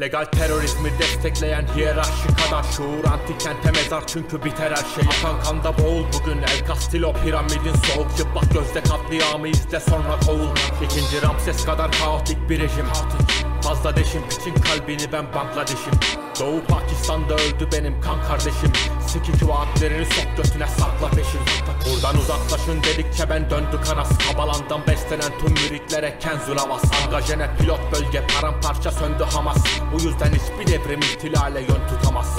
[0.00, 3.04] Legal terörizmi destekleyen hiyerarşi kadar Şuur.
[3.04, 5.04] Antikente mezar çünkü biter her şey.
[5.04, 8.16] Akan kanda boğul bugün El Castillo piramidin soğuk.
[8.16, 10.56] Çıplak gözde katliamı izle sonra kovul.
[10.84, 12.86] İkinci Ramses kadar kaotik bir rejim.
[13.62, 15.92] Fazla deşim piçin kalbini ben Bangladeş'im.
[16.40, 18.72] Doğu Pakistan'da öldü benim kan kardeşim.
[19.06, 21.40] Sikik vaatlerini sok götüne sakla peşin
[22.62, 24.08] Uzaklaşın dedikçe ben döndü kanas.
[24.28, 29.56] Kabalandan beslenen tüm müritlere kenzul havas Angajene pilot bölge paramparça söndü Hamas.
[29.92, 32.36] Bu yüzden hiçbir devrim ihtilale yön tutamaz.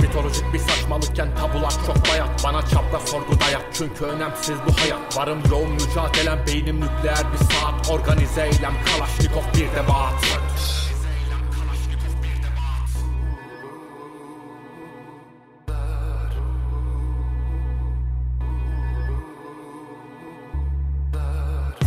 [0.00, 2.44] Mitolojik bir saçmalıkken tabular çok bayat.
[2.44, 3.64] Bana çapra sorgu dayat.
[3.72, 5.16] Çünkü önemsiz bu hayat.
[5.16, 6.46] Varım yoğun mücadelem.
[6.46, 7.90] Beynim nükleer bir saat.
[7.90, 8.74] Organize eylem.
[8.84, 10.24] Kalaşnikov bir de vaat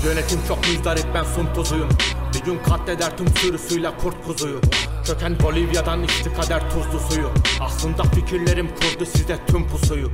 [0.06, 1.90] Yönetim çok müzdarip ben sun tuzuyum.
[2.34, 4.62] Bir gün katleder tüm sürüsüyle kurt kuzuyu.
[5.06, 7.30] Çöken Bolivya'dan içti kader tuzlu suyu
[7.62, 10.12] Aslında fikirlerim kurdu size tüm pusuyu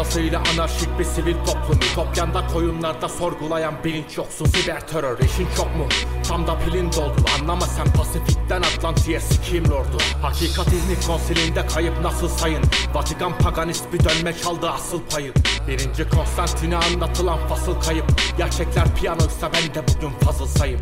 [0.00, 1.80] Fazlasıyla anarşik bir sivil toplumu.
[1.94, 4.46] Topyanda koyunlarda sorgulayan bilinç yoksun.
[4.46, 5.88] Siber terör işin çok mu?
[6.28, 7.24] Tam da pilin doldu.
[7.40, 9.98] Anlama sen Pasifik'ten Atlantik'e sikiyim lordu.
[10.22, 12.62] Hakikat izni konsilinde kayıp nasıl sayın?
[12.94, 15.32] Vatikan paganist bir dönme çaldı asıl payı.
[15.68, 18.04] Birinci Konstantin'e anlatılan fasıl kayıp.
[18.38, 20.80] Gerçekler piyanoysa ben de bugün fazıl sayım.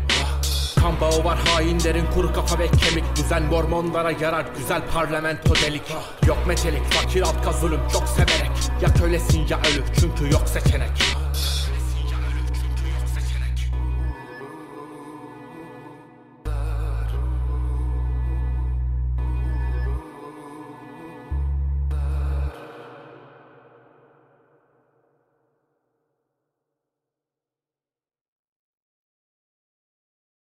[0.81, 3.15] Kan bağı var hainlerin kuru kafa ve kemik.
[3.15, 5.83] Düzen mormonlara yarar güzel parlamento delik.
[6.27, 7.79] Yok metelik fakir halka zulüm.
[7.93, 8.51] Çok severek
[8.81, 10.89] Ya kölesin ya ölü çünkü yok seçenek